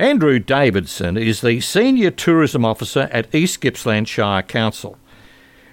[0.00, 4.96] Andrew Davidson is the Senior Tourism Officer at East Gippsland Shire Council.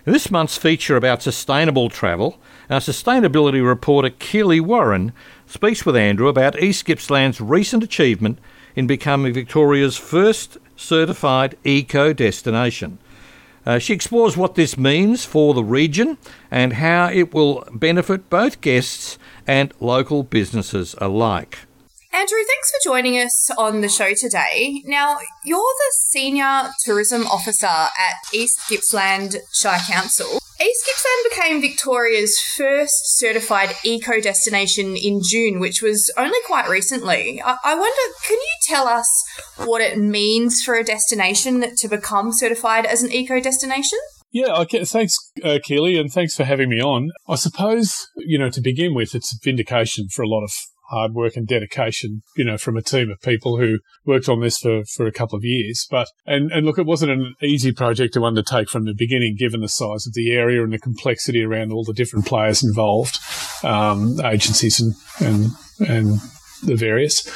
[0.05, 2.37] In this month's feature about sustainable travel,
[2.69, 5.13] our sustainability reporter Keeley Warren
[5.45, 8.39] speaks with Andrew about East Gippsland's recent achievement
[8.75, 12.97] in becoming Victoria's first certified eco destination.
[13.65, 16.17] Uh, she explores what this means for the region
[16.51, 19.17] and how it will benefit both guests
[19.47, 21.59] and local businesses alike.
[22.13, 24.81] Andrew, thanks for joining us on the show today.
[24.85, 30.39] Now, you're the Senior Tourism Officer at East Gippsland Shire Council.
[30.59, 37.39] East Gippsland became Victoria's first certified eco destination in June, which was only quite recently.
[37.39, 39.23] I, wonder, can you tell us
[39.57, 43.99] what it means for a destination to become certified as an eco destination?
[44.31, 44.83] Yeah, okay.
[44.83, 47.11] Thanks, uh, Keeley, and thanks for having me on.
[47.27, 50.51] I suppose, you know, to begin with, it's vindication for a lot of
[50.89, 54.57] hard work and dedication, you know, from a team of people who worked on this
[54.57, 55.85] for, for a couple of years.
[55.89, 59.61] But, and, and look, it wasn't an easy project to undertake from the beginning, given
[59.61, 63.19] the size of the area and the complexity around all the different players involved,
[63.63, 65.51] um, agencies and, and,
[65.87, 66.19] and
[66.63, 67.27] the various.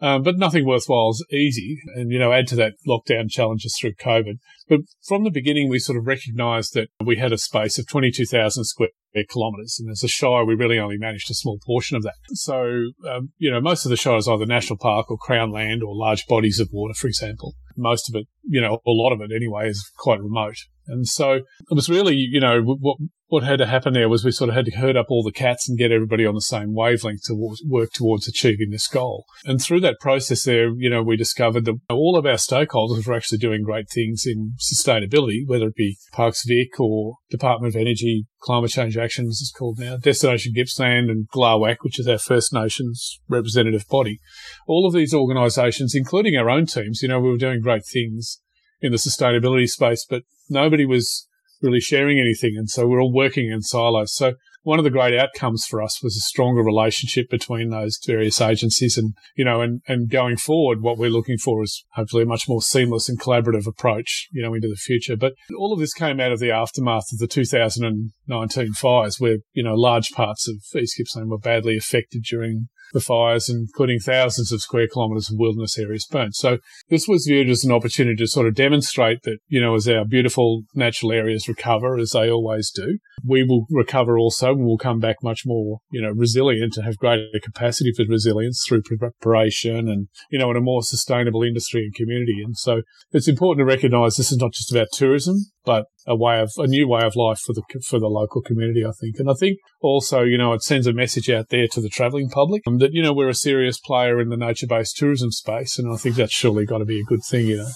[0.00, 1.78] Um, but nothing worthwhile is easy.
[1.94, 4.38] And, you know, add to that lockdown challenges through COVID.
[4.68, 8.64] But from the beginning, we sort of recognized that we had a space of 22,000
[8.64, 8.90] square
[9.28, 9.78] kilometres.
[9.80, 12.14] And as a shire, we really only managed a small portion of that.
[12.32, 15.82] So, um, you know, most of the shire is either national park or crown land
[15.82, 17.54] or large bodies of water, for example.
[17.76, 20.56] Most of it, you know, a lot of it anyway, is quite remote.
[20.86, 22.96] And so it was really, you know, what
[23.28, 25.30] what had to happen there was we sort of had to herd up all the
[25.30, 27.34] cats and get everybody on the same wavelength to
[27.66, 29.26] work towards achieving this goal.
[29.44, 33.14] And through that process there, you know, we discovered that all of our stakeholders were
[33.14, 38.24] actually doing great things in sustainability, whether it be Parks Vic or Department of Energy,
[38.40, 42.52] Climate Change Action, as it's called now, Destination Gippsland and GLAWAC, which is our First
[42.52, 44.18] Nations representative body.
[44.66, 48.40] All of these organisations, including our own teams, you know, we were doing great things
[48.80, 51.26] in the sustainability space, but nobody was
[51.60, 52.54] really sharing anything.
[52.56, 54.14] And so we're all working in silos.
[54.14, 54.34] So
[54.68, 58.98] one of the great outcomes for us was a stronger relationship between those various agencies.
[58.98, 62.50] And, you know, and, and going forward, what we're looking for is hopefully a much
[62.50, 65.16] more seamless and collaborative approach, you know, into the future.
[65.16, 69.64] But all of this came out of the aftermath of the 2019 fires where, you
[69.64, 74.60] know, large parts of East Gippsland were badly affected during the fires, including thousands of
[74.60, 76.34] square kilometres of wilderness areas burnt.
[76.34, 76.58] So
[76.88, 80.04] this was viewed as an opportunity to sort of demonstrate that, you know, as our
[80.04, 84.98] beautiful natural areas recover, as they always do, we will recover also and we'll come
[84.98, 90.08] back much more, you know, resilient and have greater capacity for resilience through preparation and,
[90.30, 92.42] you know, in a more sustainable industry and community.
[92.44, 92.82] And so
[93.12, 96.66] it's important to recognise this is not just about tourism, but a way of a
[96.66, 99.16] new way of life for the for the local community, I think.
[99.18, 102.30] And I think also, you know, it sends a message out there to the travelling
[102.30, 105.78] public um, that you know we're a serious player in the nature based tourism space,
[105.78, 107.68] and I think that's surely got to be a good thing, you know.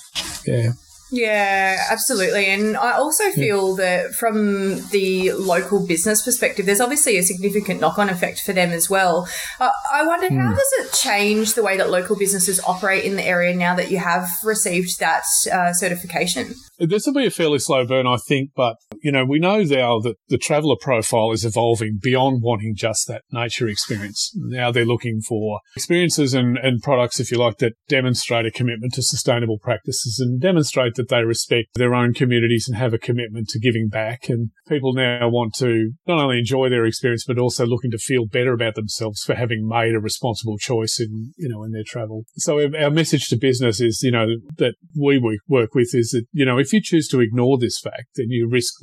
[0.47, 0.73] Yeah.
[1.13, 2.47] Yeah, absolutely.
[2.47, 3.85] And I also feel yeah.
[3.85, 8.71] that from the local business perspective, there's obviously a significant knock on effect for them
[8.71, 9.29] as well.
[9.61, 10.41] Uh, I wonder mm.
[10.41, 10.55] how hmm.
[10.55, 13.99] does it change the way that local businesses operate in the area now that you
[13.99, 16.55] have received that uh, certification?
[16.79, 19.99] This will be a fairly slow burn, I think, but you know, we know now
[20.01, 24.33] that the traveller profile is evolving beyond wanting just that nature experience.
[24.35, 28.95] Now they're looking for experiences and, and products, if you like, that demonstrate a commitment
[28.95, 33.49] to sustainable practices and demonstrate that they respect their own communities and have a commitment
[33.49, 34.29] to giving back.
[34.29, 38.27] And people now want to not only enjoy their experience, but also looking to feel
[38.27, 42.25] better about themselves for having made a responsible choice in, you know, in their travel.
[42.37, 44.27] So our message to business is, you know,
[44.59, 48.09] that we work with is that, you know, if you choose to ignore this fact,
[48.17, 48.75] then you risk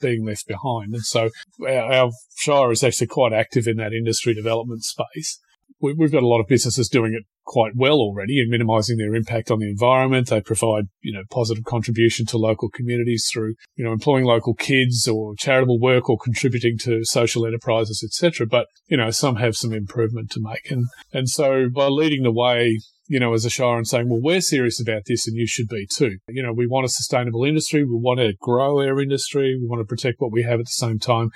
[0.00, 0.94] being left behind.
[0.94, 1.30] And so
[1.66, 5.40] our, our Shire is actually quite active in that industry development space.
[5.80, 9.14] We, we've got a lot of businesses doing it quite well already in minimizing their
[9.14, 10.28] impact on the environment.
[10.28, 15.08] They provide, you know, positive contribution to local communities through, you know, employing local kids
[15.08, 18.46] or charitable work or contributing to social enterprises, etc.
[18.46, 20.70] But, you know, some have some improvement to make.
[20.70, 24.20] And, and so by leading the way, you know, as a shire and saying, well,
[24.22, 26.18] we're serious about this and you should be too.
[26.28, 27.82] You know, we want a sustainable industry.
[27.82, 29.58] We want to grow our industry.
[29.60, 31.30] We want to protect what we have at the same time.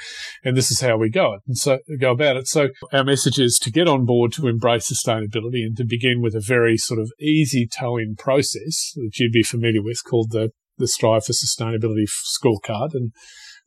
[0.44, 2.46] And this is how we go it and so go about it.
[2.46, 6.34] So our message is to get on board to embrace sustainability and to begin with
[6.34, 10.50] a very sort of easy toe in process, which you'd be familiar with called the,
[10.76, 12.06] the Strive for Sustainability
[12.38, 12.94] scorecard.
[12.94, 13.12] And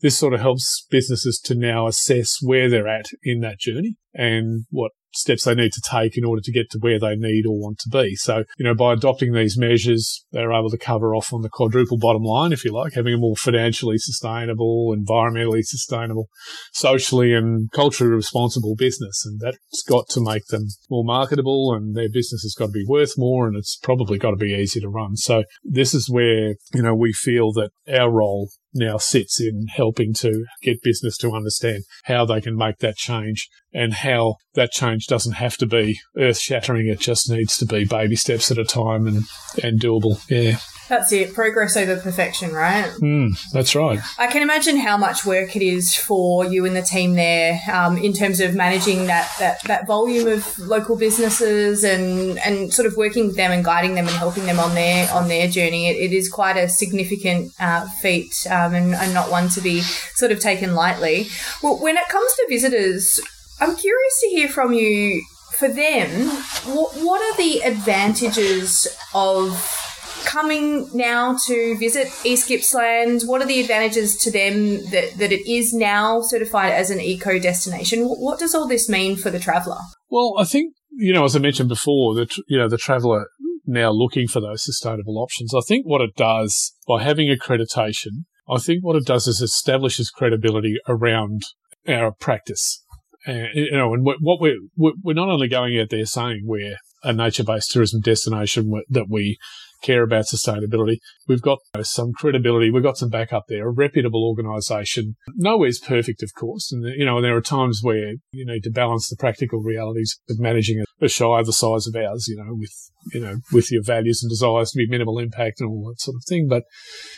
[0.02, 4.66] this sort of helps businesses to now assess where they're at in that journey and
[4.70, 7.58] what steps they need to take in order to get to where they need or
[7.58, 8.16] want to be.
[8.16, 11.98] So, you know, by adopting these measures, they're able to cover off on the quadruple
[11.98, 16.28] bottom line, if you like, having a more financially sustainable, environmentally sustainable,
[16.74, 19.26] socially and culturally responsible business.
[19.26, 22.86] And that's got to make them more marketable and their business has got to be
[22.88, 25.16] worth more and it's probably got to be easy to run.
[25.16, 30.14] So this is where, you know, we feel that our role now sits in helping
[30.14, 35.08] to get business to understand how they can make that change and how that change
[35.08, 36.88] doesn't have to be earth shattering.
[36.88, 39.24] It just needs to be baby steps at a time and,
[39.64, 40.22] and doable.
[40.30, 40.58] Yeah.
[40.88, 41.34] That's it.
[41.34, 42.86] Progress over perfection, right?
[43.02, 44.00] Mm, that's right.
[44.20, 47.98] I can imagine how much work it is for you and the team there um,
[47.98, 52.96] in terms of managing that, that, that volume of local businesses and, and sort of
[52.98, 55.88] working with them and guiding them and helping them on their on their journey.
[55.88, 59.82] it, it is quite a significant uh, feat um, and, and not one to be
[59.82, 61.28] sort of taken lightly.
[61.64, 63.20] Well, when it comes to visitors,
[63.60, 65.24] I'm curious to hear from you.
[65.54, 66.28] For them,
[66.76, 69.85] what, what are the advantages of
[70.26, 75.50] coming now to visit East Gippsland, what are the advantages to them that, that it
[75.50, 78.04] is now certified as an eco destination?
[78.06, 79.78] What does all this mean for the traveller?
[80.10, 83.28] Well, I think, you know, as I mentioned before, that, you know, the traveller
[83.66, 85.54] now looking for those sustainable options.
[85.54, 90.12] I think what it does by having accreditation, I think what it does is establishes
[90.12, 91.44] credibility around
[91.88, 92.84] our practice.
[93.26, 97.14] And, you know, and what we're, we're not only going out there saying we're a
[97.14, 99.38] nature-based tourism destination that we
[99.86, 100.98] care about sustainability.
[101.28, 102.72] We've got some credibility.
[102.72, 105.16] We've got some backup there, a reputable organisation.
[105.36, 106.72] Nowhere's perfect, of course.
[106.72, 110.40] And, you know, there are times where you need to balance the practical realities of
[110.40, 112.74] managing a, a Shire the size of ours, you know, with,
[113.14, 116.16] you know, with your values and desires to be minimal impact and all that sort
[116.16, 116.48] of thing.
[116.50, 116.64] But,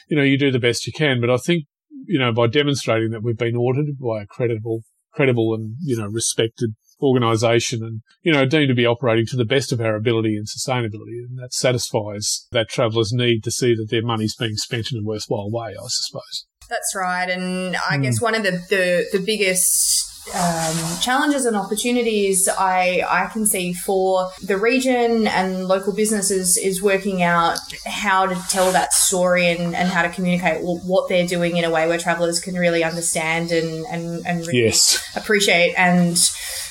[0.10, 1.22] you know, you do the best you can.
[1.22, 1.66] But I think,
[2.06, 4.81] you know, by demonstrating that we've been audited by a credible,
[5.14, 9.45] credible and, you know, respected organisation and, you know, deemed to be operating to the
[9.45, 11.19] best of our ability and sustainability.
[11.27, 15.03] And that satisfies that travellers need to see that their money's being spent in a
[15.03, 16.45] worthwhile way, I suppose.
[16.69, 17.29] That's right.
[17.29, 18.03] And I mm.
[18.03, 23.73] guess one of the, the, the biggest um, challenges and opportunities I, I can see
[23.73, 29.73] for the region and local businesses is working out how to tell that story and,
[29.75, 33.51] and how to communicate what they're doing in a way where travellers can really understand
[33.51, 35.01] and, and, and really yes.
[35.15, 36.17] appreciate and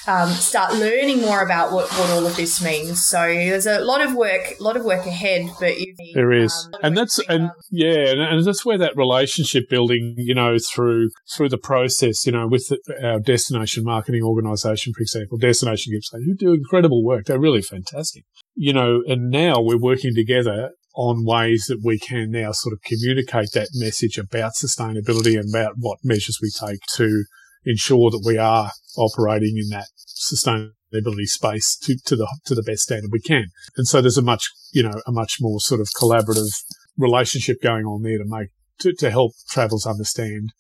[0.07, 3.05] um, start learning more about what, what all of this means.
[3.07, 5.75] So there's a lot of work, a lot of work ahead, but
[6.15, 10.35] there is, um, and that's and yeah, and, and, that's where that relationship building, you
[10.35, 15.39] know, through through the process, you know, with the, our destination marketing organisation, for example,
[15.39, 17.25] Destination Gippsland, who do incredible work.
[17.25, 18.25] They're really fantastic,
[18.55, 22.81] you know, and now we're working together on ways that we can now sort of
[22.83, 27.25] communicate that message about sustainability and about what measures we take to
[27.67, 32.83] ensure that we are operating in that sustainability space to, to the to the best
[32.83, 33.47] standard we can.
[33.77, 36.49] And so there's a much you know a much more sort of collaborative
[36.97, 38.49] relationship going on there to make
[38.79, 40.53] to, to help travellers understand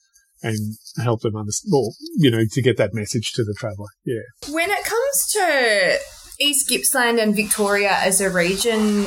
[0.42, 3.88] and help them understand, or you know, to get that message to the traveller.
[4.04, 4.20] Yeah.
[4.50, 5.98] When it comes to
[6.38, 9.06] East Gippsland and Victoria as a region,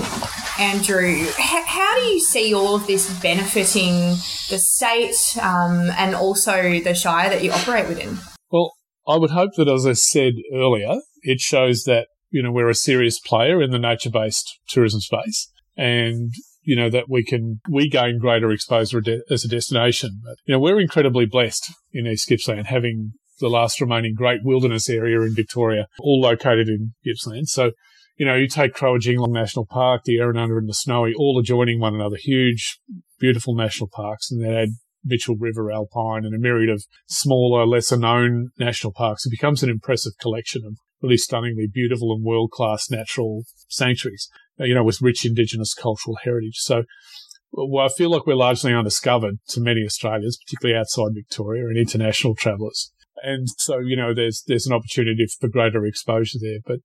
[0.59, 4.09] Andrew, how, do you see all of this benefiting
[4.50, 8.17] the state um, and also the Shire that you operate within?
[8.51, 8.73] Well,
[9.07, 12.75] I would hope that, as I said earlier, it shows that you know we're a
[12.75, 16.31] serious player in the nature-based tourism space, and
[16.63, 19.01] you know that we can we gain greater exposure
[19.31, 20.19] as a destination.
[20.25, 24.89] But, you know, we're incredibly blessed in East Gippsland having the last remaining great wilderness
[24.89, 27.47] area in Victoria, all located in Gippsland.
[27.47, 27.71] So,
[28.19, 31.95] you know, you take Croajingolong National Park, the Errinundra and the Snowy, all adjoining one
[31.95, 32.78] another, huge,
[33.18, 34.69] beautiful national parks, and then add
[35.06, 39.26] Mitchell River Alpine and a myriad of smaller, lesser known national parks.
[39.26, 44.28] It becomes an impressive collection of really stunningly beautiful and world class natural sanctuaries,
[44.59, 46.57] uh, you know, with rich indigenous cultural heritage.
[46.57, 46.83] So,
[47.54, 52.35] well, I feel like we're largely undiscovered to many Australians, particularly outside Victoria and international
[52.35, 52.92] travellers.
[53.23, 56.59] And so, you know, there's, there's an opportunity for greater exposure there.
[56.66, 56.80] But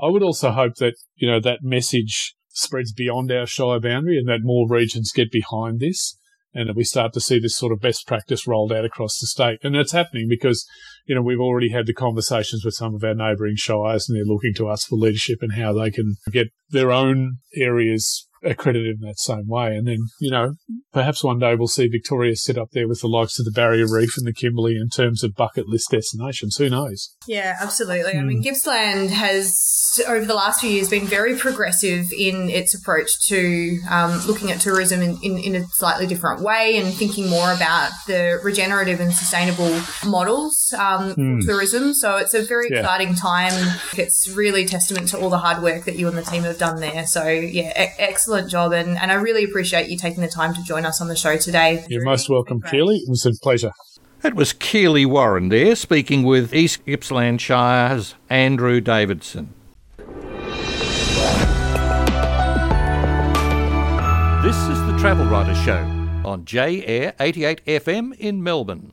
[0.00, 4.28] I would also hope that, you know, that message spreads beyond our Shire boundary and
[4.28, 6.18] that more regions get behind this
[6.54, 9.26] and that we start to see this sort of best practice rolled out across the
[9.26, 9.58] state.
[9.62, 10.66] And it's happening because,
[11.08, 14.24] you know, we've already had the conversations with some of our neighbouring shires and they're
[14.24, 19.06] looking to us for leadership and how they can get their own areas accredited in
[19.06, 19.76] that same way.
[19.76, 20.54] And then, you know,
[20.92, 23.86] perhaps one day we'll see Victoria sit up there with the likes of the Barrier
[23.88, 26.56] Reef and the Kimberley in terms of bucket list destinations.
[26.56, 27.14] Who knows?
[27.26, 28.12] Yeah, absolutely.
[28.12, 28.18] Mm.
[28.18, 28.42] I mean, hmm.
[28.42, 34.20] Gippsland has, over the last few years, been very progressive in its approach to um,
[34.26, 38.38] looking at tourism in, in, in, a slightly different way and thinking more about the
[38.42, 40.72] regenerative and sustainable models.
[40.78, 41.46] Um, um, mm.
[41.46, 41.94] tourism.
[41.94, 42.80] So it's a very yeah.
[42.80, 43.52] exciting time.
[43.96, 46.80] It's really testament to all the hard work that you and the team have done
[46.80, 47.06] there.
[47.06, 50.62] So yeah, e- excellent job, and, and I really appreciate you taking the time to
[50.62, 51.84] join us on the show today.
[51.88, 52.96] You're most welcome, Keeley.
[52.96, 53.72] It was a pleasure.
[54.24, 59.54] It was Keeley Warren there speaking with East Gippsland Shire's Andrew Davidson.
[64.42, 65.84] This is the Travel Writer Show
[66.24, 68.92] on J Air 88 FM in Melbourne.